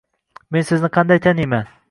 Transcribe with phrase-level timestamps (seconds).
[0.57, 1.73] -Men sizni qanday taniyman